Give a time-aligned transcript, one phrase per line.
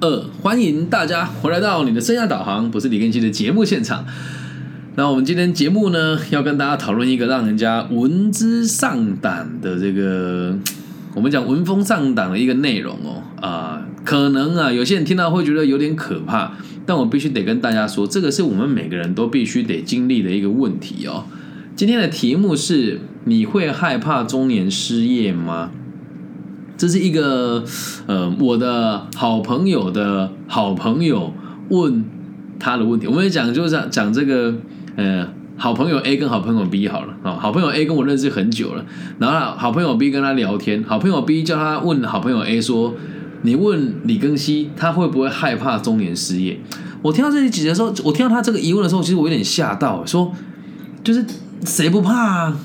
[0.00, 4.06] 二，欢迎大家回来到你的生涯导航，不是李根熙的节目现场。
[4.94, 10.56] 那我们今天节目呢，要跟大家讨论一个让人家闻之丧胆的这个，
[11.16, 13.22] 我们讲闻风丧胆的一个内容哦。
[13.40, 16.52] 啊，可能啊，有些人听到会觉得有点可怕，
[16.86, 21.24] 但我必须得跟大家说，这个是我们每个人都必须得经历的一个问题哦。
[21.74, 25.72] 今天的题目是：你会害怕中年失业吗？
[26.78, 27.64] 这是一个
[28.06, 31.34] 呃，我的好朋友的好朋友
[31.70, 32.04] 问
[32.60, 33.08] 他的问题。
[33.08, 34.54] 我们讲就是讲讲这个
[34.94, 37.36] 呃，好朋友 A 跟好朋友 B 好了啊。
[37.40, 38.86] 好朋友 A 跟我认识很久了，
[39.18, 42.94] 然后好朋友 B 跟他聊天，好朋友 B 叫他问好朋友 A 说
[43.42, 46.60] ：“你问李根熙，他会不会害怕中年失业？”
[47.02, 50.32] 我听到这里几的时候，我听到他这个疑问的时候，其实我有点吓到，说
[51.02, 51.26] 就是。
[51.66, 52.56] 谁不怕啊，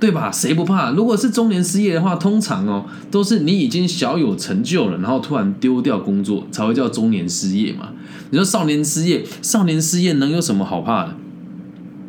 [0.00, 0.32] 对吧？
[0.32, 0.90] 谁不怕？
[0.92, 7.90] 如果是中年失业的话，通常哦，都是你已经小有成就了，然后突然丢掉工作，才会叫中年失业嘛。
[8.30, 11.14] 你说少年失业，少年失业能有什么好怕的？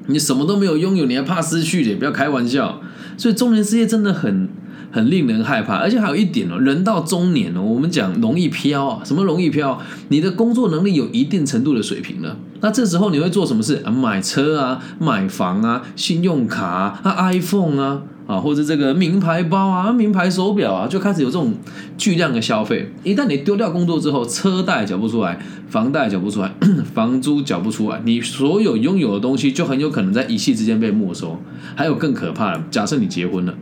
[0.08, 1.96] 你什么都没有拥有，你还怕失去的？
[1.98, 2.82] 不要开玩笑。
[3.18, 4.50] 所以中年失业真的很。
[4.92, 9.80] 很令人害怕，而且还有一点哦，人到中年哦，我们讲容易飘啊，什么容易飘？
[10.10, 13.92] 你的工作能力有一定程度的水平了，那这时候你会做什么事啊？
[13.92, 21.54] 买车啊，买房啊，信用卡啊，iPhone 啊，啊，或者这个名牌包啊，名牌手表啊，就开始有这种
[21.98, 22.92] 巨量的消费。
[23.04, 26.54] 一旦你丢掉工作之后，车贷缴不出来，房贷缴不出来，
[26.94, 31.42] 房租缴不出来，你所有拥有的东西就很有可能在一夕之间被没收。
[31.76, 33.54] 还有更可怕的，假设你结婚了。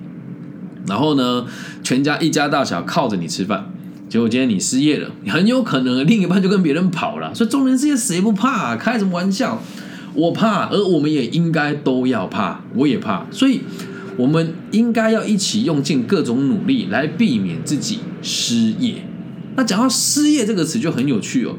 [0.87, 1.45] 然后呢，
[1.83, 3.71] 全家一家大小靠着你吃饭，
[4.07, 7.33] 结果今天你失业了，很有可能另一半就跟别人跑了。
[7.35, 8.75] 所以中年失业谁不怕啊？
[8.75, 9.61] 开什么玩笑？
[10.15, 13.25] 我怕，而我们也应该都要怕，我也怕。
[13.29, 13.61] 所以
[14.17, 19.03] 我们应该要一起用尽各种努力来避免自己失业。
[19.55, 21.55] 那讲到失业这个词就很有趣哦，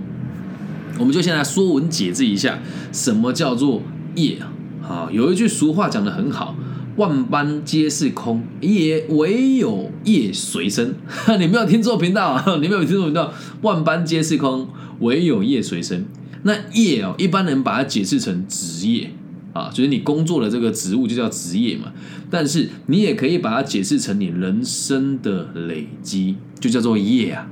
[0.99, 2.59] 我们就先来说文解字一下，
[2.93, 3.83] 什么叫做
[4.17, 4.39] 业
[4.83, 5.09] 啊？
[5.13, 6.57] 有一句俗话讲的很好。
[7.01, 10.95] 万般皆是空，也唯有业随身。
[11.41, 12.45] 你没有听错频道啊！
[12.61, 13.33] 你没有听错频道。
[13.63, 16.05] 万般皆是空，唯有业随身。
[16.43, 19.13] 那业哦，一般人把它解释成职业
[19.55, 21.91] 啊，就是你工作的这个职务就叫职业嘛。
[22.29, 27.49] 但是你也可以把它解释成你人生的累积，就叫做业啊。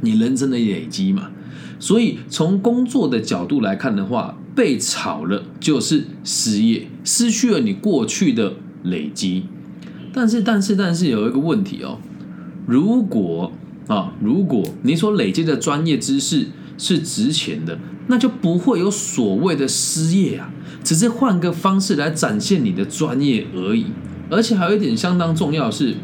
[0.00, 1.30] 你人生的累积嘛。
[1.78, 4.38] 所以从工作的角度来看的话。
[4.56, 9.44] 被炒了就是失业，失去了你过去的累积。
[10.12, 11.98] 但是，但是，但是有一个问题哦，
[12.66, 13.52] 如果
[13.86, 16.46] 啊，如果你所累积的专业知识
[16.78, 20.50] 是值钱的，那就不会有所谓的失业啊，
[20.82, 23.86] 只是换个方式来展现你的专业而已。
[24.30, 25.94] 而且还有一点相当重要是，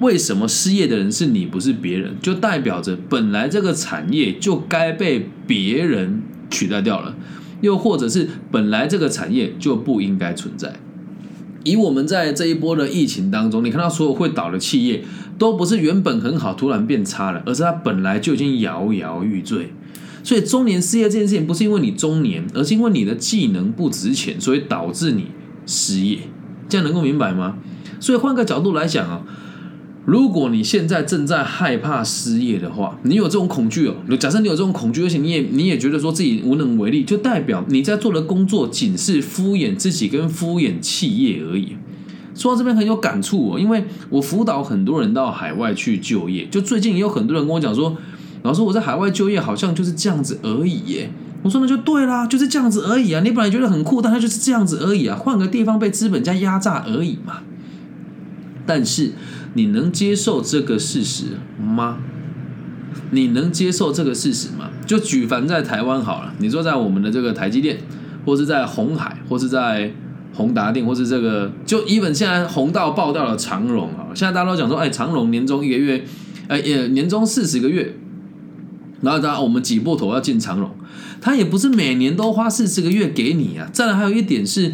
[0.00, 2.14] 为什么失业的人是你，不是别人？
[2.22, 7.16] 就代表着本来这个产业就该被别人取代掉了。
[7.60, 10.74] 又或者是本来这个产业就不应该存在。
[11.64, 15.04] 以我们在这一波的疫情当中，你看到所有会倒的企业，
[15.38, 19.72] 都不是原本很好突然变差了，而是它本来就已经摇摇欲坠。
[20.22, 25.26] 所以中年失业这件事情，不是因为你中年，而是因为你的技能不值钱，所以导致你
[25.66, 26.18] 失业。
[26.68, 27.58] 这样能够明白吗？
[27.98, 29.22] 所以换个角度来讲啊。
[30.10, 33.94] 如果你现在正在害怕失业的话，你有这种恐惧哦。
[34.18, 41.76] 假设你有这种恐惧，而且你也你也觉得说自己无能为力，就代表你在做的工作仅是敷衍自己跟敷衍企业而已。
[42.34, 47.96] 说到这边很有感触哦，因为我辅导很多人到海外去就业，就最近也有很多人跟我讲说，
[48.42, 51.08] 老师我在海外就业好像就是这样子而已耶。
[51.44, 53.20] 我说那就对啦，就是这样子而已啊。
[53.20, 57.42] 你本来觉得很酷，但它就是这样子而已啊，换个地方被资本家压榨而已嘛。
[58.66, 59.12] 但是。
[59.54, 61.24] 你能接受这个事实
[61.60, 61.98] 吗？
[63.12, 64.70] 你能接受这个事实吗？
[64.86, 67.78] 就举凡在台湾好了，你说在我们的这个台积电，
[68.24, 69.92] 或是在红海，或是在
[70.32, 74.14] 宏达电，或是这个就一本现在红到爆掉了长荣啊！
[74.14, 76.04] 现在大家都讲说，哎，长荣年终一个月，
[76.48, 77.96] 哎，也年终四十个月，
[79.00, 80.70] 然后大家我们挤破头要进长荣，
[81.20, 83.68] 他也不是每年都花四十个月给你啊。
[83.72, 84.72] 再来还有一点是。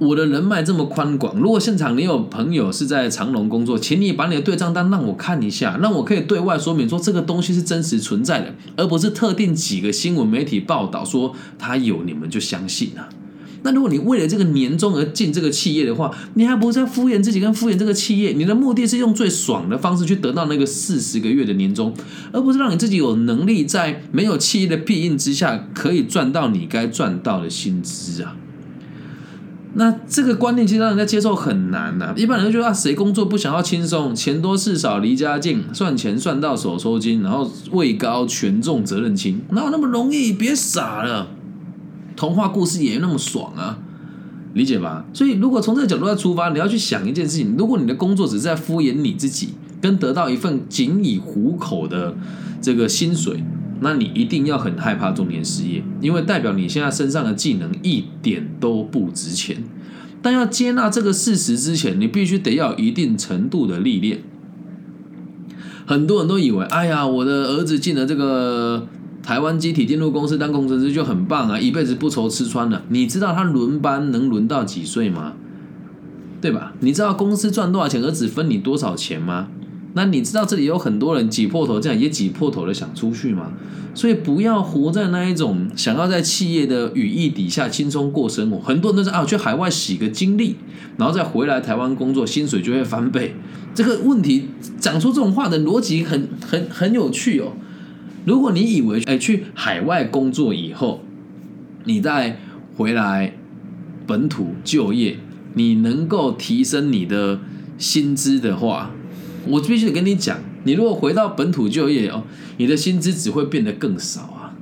[0.00, 13.10] 我的人脉这么宽广，如果现场你有朋友是在长隆工作，请你把你的对账单让我看一下，让我可以对外说明说这个东西是真实存在的，而不是特定几个新闻媒体报道说他有，你们就相信啊？
[13.62, 18.32] 那如果你为了这个年终而进这个企业的话，你还不是在敷衍自己跟敷衍这个企业？
[18.32, 21.92] 你的目的是用最爽的方式去得到那个四十个月的年终，
[22.32, 28.34] 而不是让你自己有能力在没有企业的庇荫之下，可以赚到你该赚到的薪资啊？
[29.74, 40.32] 那这个观念其实让人家接受很难呐、一般人就觉得啊，谁工作不想要轻松，钱多事少离家近，赚钱算到手抽筋，然后位高权重责任轻，哪有那么容易？
[40.32, 41.28] 别傻了，
[42.16, 43.78] 童话故事也那么爽啊！
[44.52, 45.04] 理解吧？
[45.12, 49.50] 所以，如果从这个角度来出发，你要去想一件事情：如果你的工作只是在敷衍你自己，
[49.80, 52.16] 跟得到一份仅以糊口的
[52.60, 53.44] 这个薪水，
[53.80, 59.64] 那你一定要很害怕中年失业，因为代表你现在身上的技能一点都不值钱。
[60.22, 64.20] 但要接纳这个事实之前，你必须得要一定程度的历练。
[65.86, 68.86] 很多人都以为，哎呀，我的儿子进了这个
[69.22, 72.82] 台湾机体电路公司当工程师就很棒啊，一辈子不愁吃穿了。
[72.90, 75.32] 你知道他轮班能轮到几岁吗？
[76.40, 76.74] 对吧？
[76.80, 79.48] 你知道公司赚多少钱，儿子分你多少钱吗？
[79.94, 83.52] 那你知道这里有很多人挤破头，这样也挤破头的想出去吗？
[83.92, 88.60] 所以不要活在那一种想要在企业的羽翼底下轻松过生活。
[88.60, 90.54] 很多人都是啊，去海外洗个经历，
[90.96, 93.34] 然后再回来台湾工作，薪水就会翻倍。
[93.74, 94.46] 这个问题
[94.78, 97.52] 讲出这种话的逻辑很很很有趣哦。
[98.24, 101.02] 如果你以为哎去海外工作以后，
[101.84, 102.38] 你再
[102.76, 103.34] 回来
[104.06, 105.18] 本土就业，
[105.54, 107.40] 你能够提升你的
[107.76, 108.92] 薪资的话，
[109.46, 112.24] 我必须得跟你讲，你如果回到本土就业哦，
[112.56, 114.54] 你的薪资只会变得更少啊，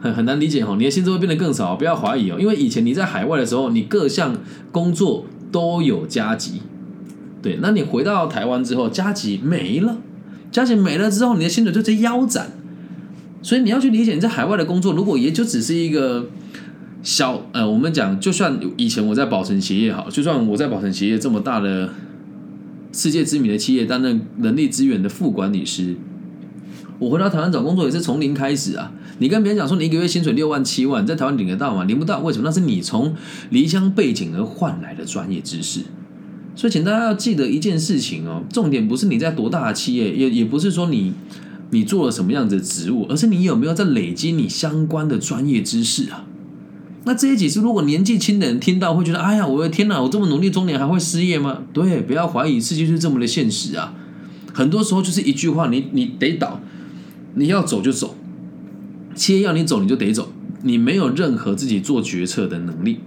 [0.00, 4.36] 很很难理解哦，你的薪资会变得更少，不要怀疑哦，因为以前你在海外的时候，你各项
[4.70, 6.62] 工作都有加级，
[7.42, 9.98] 对，那你回到台湾之后，加级没了，
[10.50, 12.50] 加级没了之后，你的薪水就直接腰斩，
[13.42, 16.26] 所以你要去理解你在海外的工作，如果也就只是一个。
[17.02, 21.88] 小呃，我们讲，就算以前我在宝城企业好，就算我在宝城企业这么大的
[22.92, 25.96] 世界知名的企业担任人力资源的副管理师，
[26.98, 28.92] 我回到台湾找工作也是从零开始啊。
[29.18, 31.84] 你跟别人讲说你一个月薪水六万七万，在台湾领得到吗？
[31.84, 32.44] 领不到，为什么？
[32.48, 33.14] 那是你从
[33.50, 35.80] 离乡背景而换来的专业知识。
[36.56, 41.12] 所以，请大家要记得一件事情哦，重点不是你在多大的企业，也也不是说你
[41.70, 46.26] 你做了什么样子的职务，而是你有没有在累积你相关的专业知识啊。
[47.04, 50.02] 那这些解释，如果年纪轻的人听到，会觉得：哎呀，我的天哪！
[50.02, 51.62] 我这么努力，中年还会失业吗？
[51.72, 53.94] 对，不要怀疑，世界是这么的现实啊。
[54.52, 56.60] 很多时候就是一句话，你你得倒，
[57.34, 58.16] 你要走就走，
[59.14, 60.30] 企业要你走你就得走，
[60.62, 62.98] 你没有任何自己做决策的能力，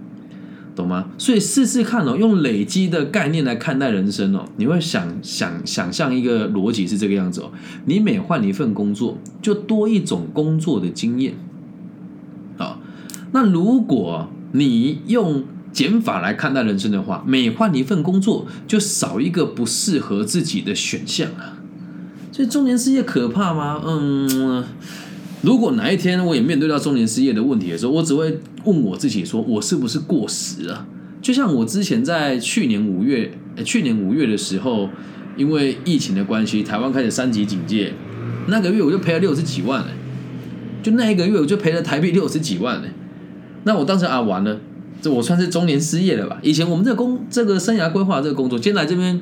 [0.74, 1.10] 懂吗？
[1.16, 7.52] 所以试试看哦，用累积的概念来看待人生哦，你会想想想象一个逻辑是这个样子哦，
[7.84, 11.34] 你每换一份工作，就多一种工作的经验。
[13.34, 15.42] 那如果你用
[15.72, 21.58] 减法来看待人生的话，每换一份工作就少一个不适合自己的选项啊。
[22.30, 23.82] 所以中年失业可怕吗？
[23.84, 24.64] 嗯，
[25.42, 30.86] 如果哪一天我也面对到中年失业的问题的时候，我只会问我自己：说我是不是过时了？
[31.20, 34.88] 就像我之前在去年五月，去年五月的时候，
[35.36, 37.94] 因为疫情的关系，台湾开始三级警戒，
[38.46, 39.88] 那个月我就赔了六十几万了，
[40.84, 42.84] 就那一个月我就赔了台币六十几万了。
[43.64, 44.58] 那我当时啊，完了，
[45.02, 46.38] 这我算是中年失业了吧？
[46.42, 49.20] 以前我们这个工这个生涯规划这个工作，今天来这边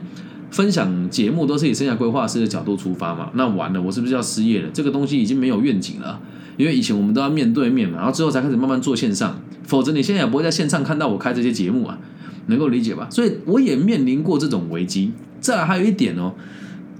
[0.51, 3.31] 分享节目都是以生涯规划师的角度出发嘛。
[3.35, 4.69] 那完了，我是不是要失业了？
[4.73, 6.21] 这个东西已经没有愿景了，
[6.57, 11.99] 因为以前我们都要面对面嘛，然后之后才开始慢慢做线上，否则你现在也不会在线上看到我开这些节目啊，
[12.47, 13.09] 能够理解吧？
[13.11, 15.13] 所以我也面临过这种危机。
[15.41, 16.33] 再来还有一点哦，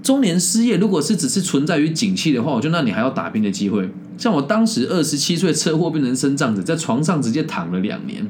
[0.03, 3.89] 中年失业如果是只是存在于景气的话，我觉得那你还要打拼的机会。
[4.17, 8.29] 像我当时二十七岁车祸变成身障者，在床上直接躺了两年，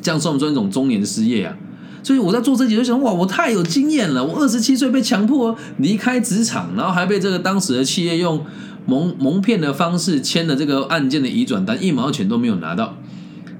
[0.00, 1.56] 这样算不算一种中年失业啊？
[2.02, 4.24] 所以我在做这集就想，哇，我太有经验了！
[4.24, 8.44] 我二十七岁被强迫离开职场，然后还被这个当时的企业用
[8.86, 12.96] 蒙蒙骗的方式签了这个案件的移转单，一毛钱都没有拿到。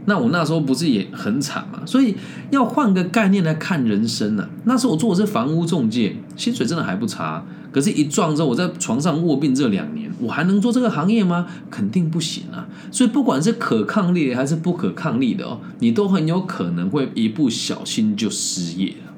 [0.07, 1.83] 那我那时候不是也很惨嘛？
[1.85, 2.17] 所以
[2.51, 4.49] 要换个概念来看人生呢。
[4.65, 7.45] 那时候我做的是房屋中介，薪水真的还不差。
[7.73, 11.47] 可是，一撞之后，我在床上卧病这两年，我还能做这个行业吗？
[11.71, 12.67] 肯定不行啊！
[12.91, 19.13] 所以，不管是可抗力还是不可抗力的哦，你都很有可能会一不小心就失业了，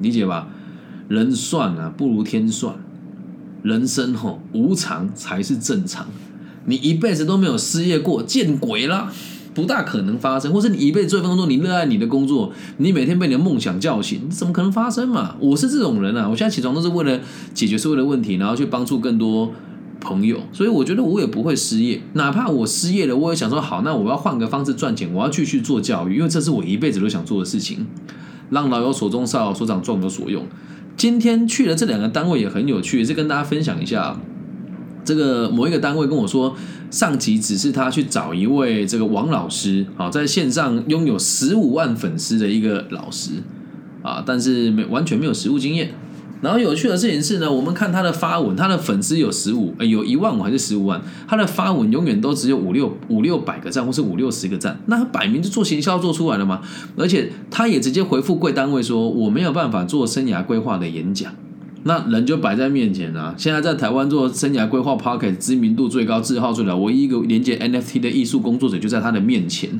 [0.00, 0.48] 理解吧？
[1.06, 2.74] 人算啊，不如天算。
[3.62, 6.06] 人生吼无常才是正常。
[6.64, 9.12] 你一辈子都没有失业过，见鬼了！
[9.54, 15.36] 不大可能发生，或是你一辈子做一份工作，你热爱你的工作，你每天被你的梦想叫醒，怎么可能发生嘛？
[15.38, 17.20] 我是这种人啊，我现在起床都是为了
[17.54, 19.52] 解决所有的问题，然后去帮助更多
[20.00, 27.86] 朋友，所以我觉得我也不会失业，哪怕我失业了，我也想说好，那我要换个方式赚钱，我要继续做教育，因为这是我一辈子都想做的事情，
[28.50, 30.44] 让老有所终，少有所长，壮有所用。
[30.96, 34.20] 今天去了这两个单位也很有趣，也是跟大家分享一下。
[35.04, 36.56] 这个某一个单位跟我说，
[36.90, 43.32] 上级指示他去找一位这个王老师，啊，在线上拥有十五万粉丝的一个老师
[44.02, 45.90] 啊，但是没完全没有实务经验。
[46.40, 56.60] 然后有趣的事情是呢，我们看他的发文，他的粉丝有十五，有一万五还是十五万，他的发文永远都只有五六五六百个赞，或是五六十个赞，那他摆明就做行销做出来了嘛。
[56.98, 61.32] 而且他也直接回复贵单位说，我没有办法做生涯规划的演讲。
[61.86, 63.34] 那人就摆在面前啊！
[63.36, 69.78] 现在在台湾做生涯规划 p o c k e t 知名度最高、字号最了，唯一一个连接 NFT 的艺术工作者就在他的面前。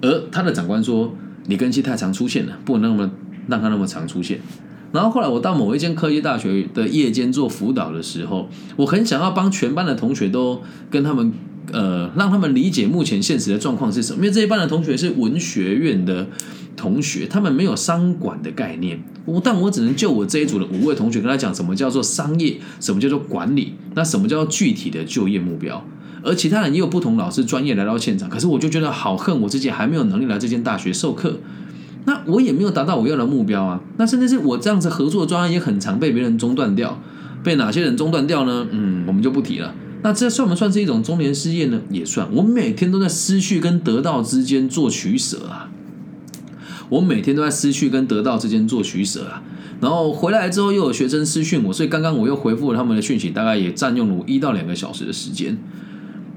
[0.00, 1.14] 而他的长官说
[1.46, 3.10] ：“你根熙太常出现了，不能那么
[3.48, 4.40] 让他那么常出现。”
[4.92, 11.32] 然后后来我到某一间科技大学的夜间做辅导的时候，我很想要帮全班的同学都跟他们
[11.70, 14.20] 呃，让他们理解目前现实的状况是什么。
[14.20, 16.26] 因为这一班的同学是文学院的
[16.76, 19.00] 同学，他们没有商管的概念。
[19.30, 25.84] 我但我只能就我这一组的五位同学跟他讲什么叫做商业，什么叫做管理，那什么叫做具体的就业目标。
[26.22, 31.38] 而其他人也有不同老师专业来到现场，可是我就觉得好恨我自己还没有能力来这间大学授课。
[32.06, 33.80] 那我也没有达到我要的目标啊！
[33.98, 37.00] 那甚至是我这样子合作的专案也很常被别人中断掉，
[37.44, 38.66] 被哪些人中断掉呢？
[38.70, 39.74] 嗯，我们就不提了。
[40.02, 41.80] 那这算不算是一种中年失业呢？
[41.90, 42.26] 也算。
[42.34, 45.70] 我每天都在失去跟得到之间做取舍啊！
[46.90, 49.42] 我每天都在失去跟得到之间做取舍啊！
[49.80, 55.56] 然后回来之后又有学生私讯我，所以刚刚我又回复了他们的讯息，大概也占用了我一到两个小时的时间。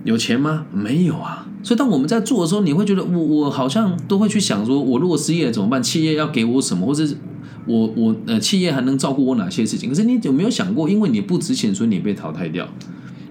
[0.05, 0.65] 有钱吗？
[0.71, 1.47] 没有啊。
[1.63, 5.81] 所以当我们在做的时候，你会觉得我我好像都会去想说，我如果失业了怎么办？
[5.81, 7.17] 企业要给我什么，或者是
[7.65, 9.89] 我我呃企业还能照顾我哪些事情？
[9.89, 12.67] 可是你有没有想过，因为你不值钱，所以你被淘汰掉？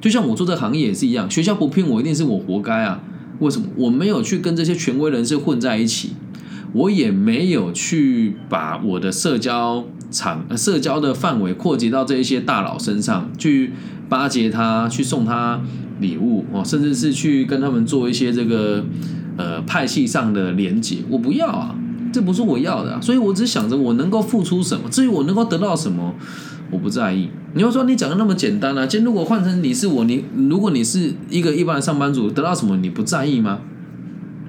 [0.00, 3.02] 就像我做这个行业也是一样，学校不聘我，一定是我活该啊！
[3.38, 3.68] 为什么？
[3.76, 6.12] 我没有去跟这些权威人士混在一起，
[6.72, 13.72] 我也没有去把我的社交场、社交的范围扩及到这一些大佬身上去
[14.08, 15.60] 巴结他，去送他。
[16.00, 18.84] 礼物哦，甚至是去跟他们做一些这个
[19.36, 21.76] 呃派系上的连结，我不要啊，
[22.12, 26.16] 这不是我要的，所以我只想着我能够付出什么，至于我能够得到什么，
[26.72, 27.28] 我不在意。
[27.54, 33.60] 你要说你讲的那么简单啊，今天如果换成你是我，你如果你是一个一般的上班族，得到什么你不在意吗？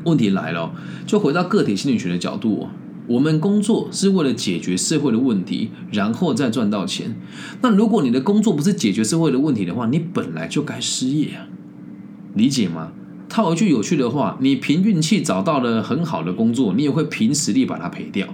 [0.05, 0.74] 问题来了，
[1.05, 2.67] 就回到个体心理学的角度。
[3.05, 7.15] 我们工作是为了解决社会的问题，然后再赚到钱。
[7.62, 11.48] 那如果你的工作不是解决社会的问题的话，你本来就该失业啊！
[12.33, 12.93] 理解吗？
[13.27, 18.27] 套一句有趣的话，你凭运气找到了很好的工作，你也会凭实力把它赔掉。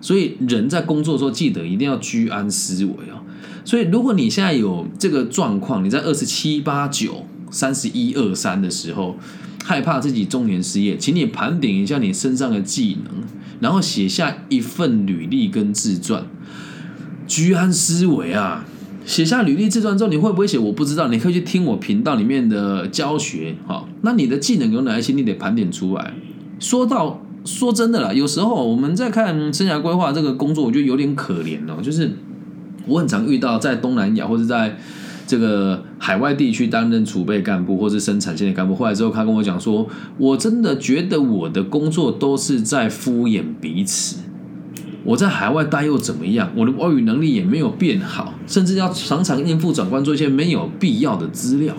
[0.00, 3.20] 所以人在工作的时候，记得一定要居安思危啊！
[3.66, 9.16] 所以如果你现在有这个状况，你在二十七八九、三十一二三的时候，
[9.66, 13.12] 害怕自己中年失业，请你盘点一下你身上的技能。
[13.58, 16.24] 然后写下一份履历跟自传，
[17.26, 18.64] 居安思危啊！
[19.04, 20.56] 写下履历自传之后，你会不会写？
[20.56, 23.56] 我不知道，你可以去听我频道里面的教学。
[23.66, 25.12] 好，那你的技能有哪些？
[25.12, 26.14] 你得盘点出来。
[26.60, 31.82] 说到说真的啦，有时候我们在看生涯规划这个工作，我觉得有点可怜哦。
[31.82, 32.12] 就是
[32.86, 34.78] 我很常遇到在东南亚或者在。
[35.28, 39.88] 这个海外地区担任储备干部或是生产线的干部，后来之后他跟我讲说，
[40.18, 44.18] 我真的觉得我的工作都是在敷衍彼此。
[45.04, 46.50] 我在海外待又怎么样？
[46.56, 51.74] 我的外语能力也没有变好，甚至要常常应付长官做一些没有必要的资料。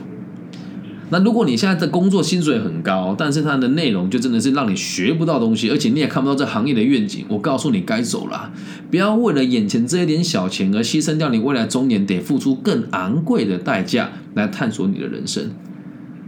[1.10, 8.52] 那如果你现在的工作薪水很高，但是它的内容就真的是让你学不到东西，而且你也看不到这行业的愿景，我告诉你该走了，
[8.92, 15.52] 不要为了眼前这一点小钱而牺牲掉你未来中年得付出更昂贵的代价来探索你的人生，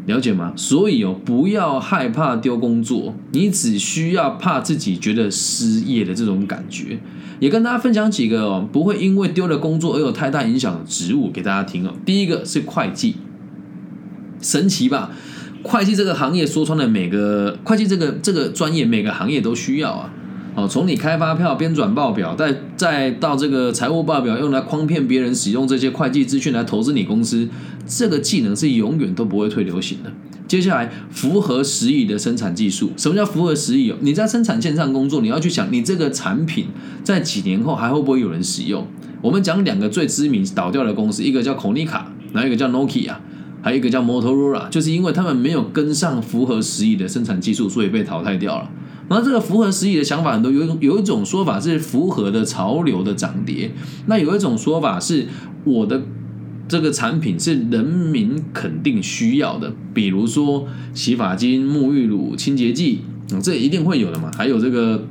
[0.05, 0.53] 了解吗？
[0.55, 7.00] 所以哦，不要害怕丢工作，你只需要怕自己觉得失业的这种感觉。
[7.41, 11.93] 也跟大家分享几个哦，不会因为丢了工作而有太大影响的职务给大家听哦。
[12.05, 13.15] 第一个是会计。
[14.41, 15.12] 神奇吧？
[15.62, 20.13] 会计这个行业说穿了，每个会计这个这个专业，每个行业都需要啊。
[20.55, 27.48] 哦，从你开发票、编转报表，再再到这个财务报表用来诓骗别人使用这些会计资讯来投资你公司，
[27.86, 30.12] 这个技能是永远都不会退流行的。
[30.48, 33.93] 接下来，符合时宜的生产技术，什么叫符合时宜？
[34.00, 36.67] 你在生产线上工作，你要去想，你这个产品
[37.03, 38.88] 在几年后还会不会有人使用？
[39.22, 43.13] 我们讲两个最知名倒掉的公司，一个叫孔尼卡然后一个叫 Nokia。
[43.62, 48.70] 还有一个叫 Motorola，就是因为他们没有跟上符合时宜的生产技术，所以被淘汰掉了。
[49.10, 53.72] 那这个符合时宜的想法很多，有有一种说法是符合的潮流的涨跌，
[54.06, 55.25] 那有一种说法是
[55.63, 56.04] 我的
[56.68, 63.00] 这个产品是人民肯定需要的，比如说洗发精、沐浴乳、清洁剂，
[63.42, 64.30] 这一定会有的嘛。
[64.38, 65.04] 还有这个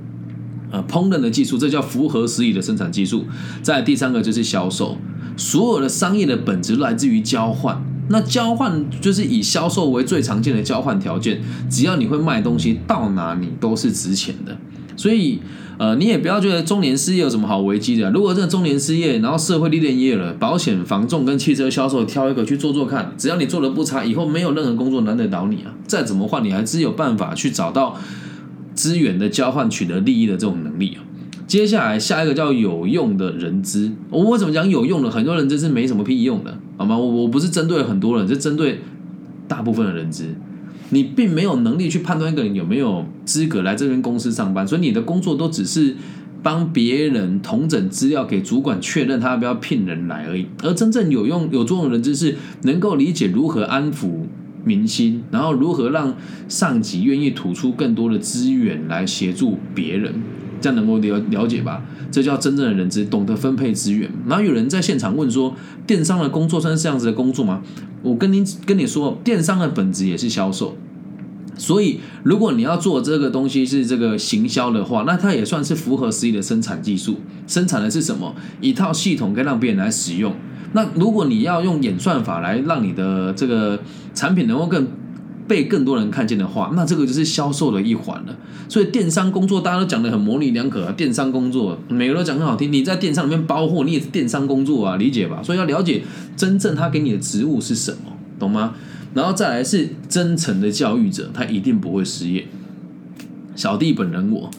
[0.71, 3.25] 呃烹饪的技术，这叫符合时宜的生产技术。
[3.63, 4.97] 再第三个就是销售，
[5.37, 7.85] 所有的商业的本质来自于交换。
[8.09, 14.57] 那交换就是以销售为最常见的交换条件，只要你会卖东西，到哪里都是值钱的。
[14.97, 15.39] 所以，
[15.79, 18.11] 呃，你也不要觉得中年失业有什么好危机的。
[18.11, 25.73] 如果这个中年失业，然后社会历练业了，保险、房仲跟汽车销售挑一个去做做看，只要你做的不差，以后没有任何工作难得倒你啊。
[25.87, 27.97] 再怎么换，你还是有办法去找到
[28.75, 31.05] 资源的交换、取得利益的这种能力啊。
[31.47, 35.09] 接下来下一个叫有用的人资，我为什么讲有用的？
[35.09, 36.97] 很多人资是没什么屁用的，好吗？
[36.97, 38.81] 我我不是针对很多人，是针对
[39.47, 40.35] 大部分的人资。
[40.91, 45.95] 你并没有能力去判断一个人有没有资格来这边公司上班，所以你的工作都只是
[46.43, 50.47] 帮别人统整资料，给主管确认他要不要聘人来而已。
[50.63, 54.23] 而真正有用有作用的人资是能够理解如何安抚
[54.65, 56.15] 民心，然后如何让
[56.49, 60.15] 上级愿意吐出更多的资源来协助别人，
[60.61, 61.83] 这样能够了了解吧？
[62.11, 64.11] 这叫真正的人资，懂得分配资源。
[64.27, 65.55] 然后有人在现场问说
[65.87, 67.63] ：“电商的工作算是这样子的工作吗？”
[68.03, 70.77] 我跟您跟你说，电商的本质也是销售，
[71.57, 77.17] 所以如果你要做这个东西是这个行销的话，那它也算是符合实际的生产技术。
[77.47, 78.35] 生产的是什么？
[78.61, 80.35] 一套系统可以让别人来使用。
[80.73, 83.81] 那如果你要用演算法来让你的这个
[84.15, 84.87] 产品能够更
[85.49, 88.37] 被更多人看见的话，那这个就是销售的一环了。
[88.69, 92.71] 所以电商工作大家都讲的很模棱两可啊，电商工作每个都讲很好听。
[92.71, 95.43] 你在电商里面包货，你也是电商工作啊，理解吧？
[95.43, 96.03] 所以要了解
[96.37, 98.75] 真正他给你的职务是什么，懂吗？
[99.15, 102.47] 然后再来是真诚的教育者，他一定不会失业。
[103.57, 104.51] 小弟本人我，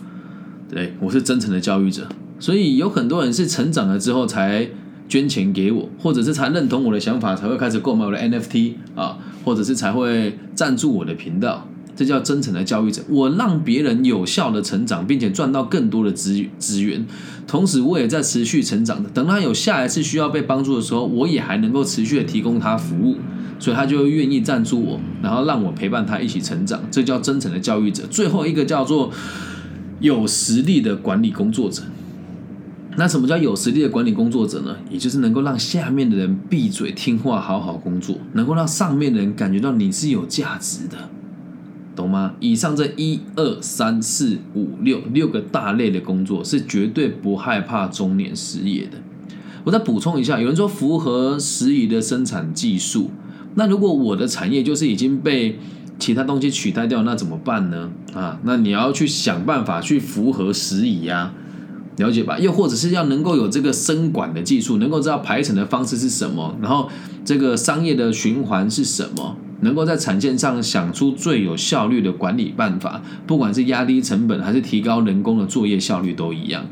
[0.69, 2.07] 对我是真诚的教育者，
[2.39, 4.67] 所以有很多人是成长了之后才
[5.07, 11.67] 捐钱给我，或者是才认同我的想法，才会开始购买我的 NFT 啊，或者是才会赞助我的频道。
[11.95, 13.01] 这叫真诚的教育者。
[13.09, 17.05] 我让别人有效的成长，并且赚到更多的资资源，
[17.45, 19.09] 同时我也在持续成长的。
[19.09, 23.17] 等他有下一次需要被帮助的时候，我也还能够持续的提供他服务，
[23.59, 26.81] 所以他就愿意赞助我，然后让我陪伴他一起成长。
[26.89, 28.03] 这叫真诚的教育者。
[28.09, 29.11] 最后一个叫做
[29.99, 31.83] 有实力的管理工作者。
[32.99, 34.75] 那什么叫有实力的管理工作者呢？
[34.91, 41.09] 也就是能够让下面的人闭嘴听话，好好工作，能够让上面的人感觉到你是有价值的。
[41.95, 42.33] 懂吗？
[42.41, 48.97] 以上这一二三四五六六个大类的工作是绝对不害怕中年失业的。
[49.63, 53.11] 我再补充一下，有人说符合时宜的生产技术，
[53.55, 55.57] 那如果我的产业就是已经被
[55.97, 57.91] 其他东西取代掉，那怎么办呢？
[58.13, 61.33] 啊，那你要去想办法去符合时宜呀，
[61.99, 62.39] 了解吧？
[62.39, 66.89] 又或者是要能够有这个生管的技术，能够知道排程的方式是什么，然后
[67.23, 69.37] 这个商业的循环是什么。
[69.61, 76.63] 能够在产线上想出最有效率的管理办法，不管是压低成本还是提高人工的作业效率都一样，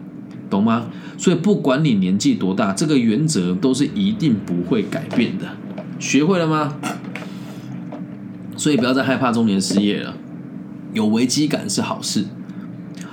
[0.50, 0.86] 懂吗？
[1.18, 5.46] 所以不管你年纪多大，这个原则都是一定不会改变的。
[6.00, 6.76] 学会了吗？
[8.56, 10.16] 所以不要再害怕中年失业了。
[10.94, 12.24] 有危机感是好事，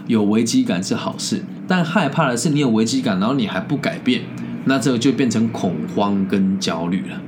[0.07, 4.22] 有危机感是好事，但害怕的是你有危机感，然后你还不改变，
[4.64, 7.20] 那这个就变成恐慌跟焦虑了。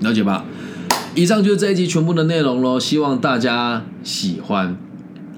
[0.00, 0.44] 了解吧？
[1.14, 4.76] 以上就是这一集全部的内容喽，希望大家喜欢。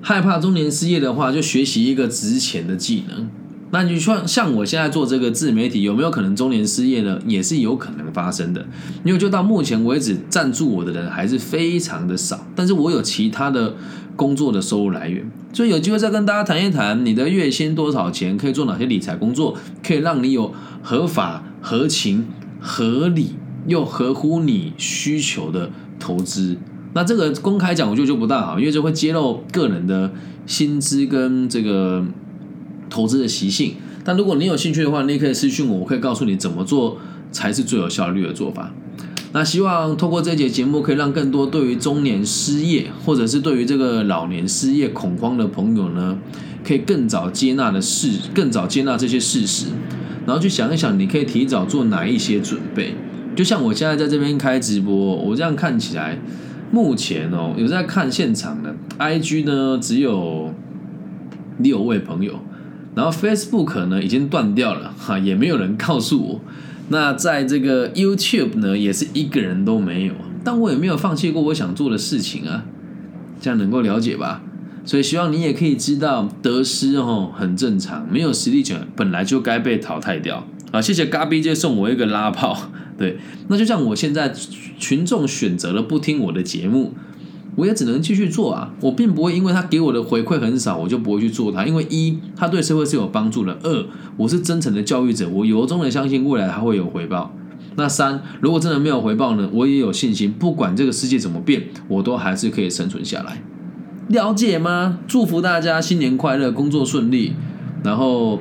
[0.00, 3.28] 害怕中年失业的话，就学习一个值钱的技能。
[3.74, 7.18] 那你像像我现在做这个自媒体，有没有可能中年失业呢？
[7.26, 8.64] 也是有可能发生的。
[9.02, 13.74] 因为就到目前为止，赞助我的人还是非常的少，但是我有其他的
[14.14, 22.26] 工作的收入来源，所以有机会再跟大家谈一谈，你的月薪多少钱，可以做哪些理财工作，可以让你有合法、合情、
[22.60, 23.34] 合理。
[23.66, 26.58] 又合乎你需求的投资，
[26.92, 30.12] 那这个公开讲我觉得就不大好，因为这会揭露个人的
[30.44, 32.04] 薪资跟这个
[32.94, 33.74] 投资的习性。
[34.04, 36.98] 但如果你有兴趣的话，你也可以私信我，我可以告诉你怎么做
[37.32, 38.72] 才是最有效率的做法。
[39.32, 46.16] 那希望透过这节节目，可以让更多对于中年失业或者是对于这个老年失业恐慌的朋友呢，
[46.62, 49.66] 可以更早接纳的事，更早接纳这些事实，
[50.24, 52.94] 然后去想一想，你可以提早做哪一些准备。
[53.34, 56.16] 就像我现在在这边开直播，我这样看起来，
[56.70, 60.54] 目前哦有在看现场的，IG 呢只有
[61.58, 62.34] 六位朋友，
[62.94, 66.40] 然后 Facebook 呢已经断掉了哈，也没有人告诉我。
[66.88, 72.64] 那在这个 YouTube 呢也是一个人都没有，但我也没有放弃过我想做的事情啊，
[73.40, 74.42] 这样能够了解吧？
[74.84, 80.82] 所以希望你也可以知道得失哦很正常，没有实力者本来就该被淘汰掉啊！
[80.82, 82.70] 谢谢嘎 B 姐送我一个拉炮。
[82.98, 83.16] 对，
[83.48, 84.34] 那就像我现在
[84.78, 86.92] 群众选择了不听我的节目，
[87.56, 88.72] 我也只能继续做啊。
[88.80, 91.64] 我并不会因为他给我的回馈很少，我就不会去做它。
[91.64, 93.86] 因为一，他对社会是有帮助的；二，
[94.16, 97.34] 我是真诚的教育者，我由衷的相信未来他会有回报。
[97.76, 103.42] 那三，如果真的没有回报呢，我也有信心，不管这个世界怎么变，我都还是可以生存下来。
[104.08, 104.98] 了解吗？
[105.08, 107.32] 祝福大家新年快乐，工作顺利。
[107.82, 108.40] 然后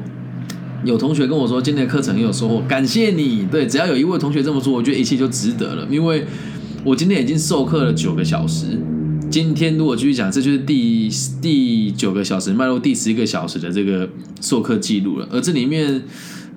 [0.85, 3.47] 有同学跟我说今天的课程很有收获，感谢你。
[3.49, 6.25] 对，只要有一位同学这么说，我觉得一切就值得了，因为
[6.83, 8.77] 我今天已经授课了九个小时。
[9.33, 11.09] 今天如果继续讲，这就是第
[11.41, 14.07] 第九个小时迈入第十一个小时的这个
[14.39, 15.27] 授课记录了。
[15.31, 16.03] 而这里面，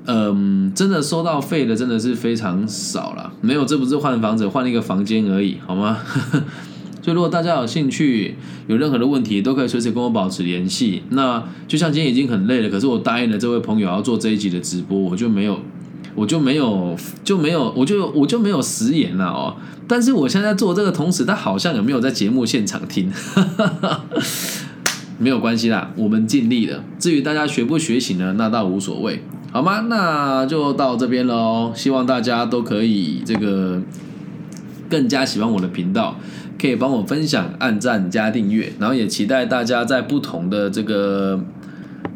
[0.05, 6.01] 嗯，真的收到费的真的是非常少了，没有，这不是换房子，换了一个房间而已，好吗？
[7.01, 8.35] 所以如果大家有兴趣，
[8.67, 11.03] 有任何的问题，都可以随时跟我保持联系。
[11.09, 15.59] 那就像今天已经很累了，可是我答应了这位朋友要做这一集的直播，我就没有，
[16.15, 19.57] 我就没有，就没有，我就我就没有食言了哦。
[19.89, 23.09] 但是我现在做这个同时，他好像也没有在节目现场听，
[25.19, 26.83] 没有关系啦，我们尽力了。
[26.99, 29.23] 至于大家学不学习呢，那倒无所谓，
[29.53, 29.87] 好吗？
[29.89, 31.73] 那就到这边喽。
[31.75, 33.81] 希望大家都可以这个
[34.91, 36.19] 更加喜欢我的频道，
[36.61, 41.41] 可以帮我分享、按赞、加订阅，然后也期待大家在不同的这个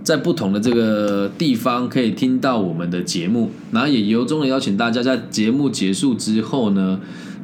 [0.03, 6.99] 在不同的这个地方可以听到我们的节目，然后也由衷的邀请大家在节目结束之后呢。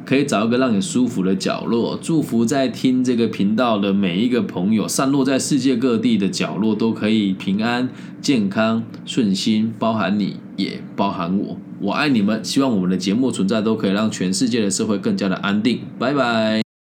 [0.07, 7.89] 可以找一个让你舒服的角落，祝福在听这个频道的每一个朋友，散落在世界各地的角落都可以平安、
[8.21, 12.41] 健康、顺心，包含你也包含我，我爱你们。
[12.41, 15.81] 希望我们的节目存在都可以让全世界的社会更加的安定。
[15.99, 16.66] 拜拜。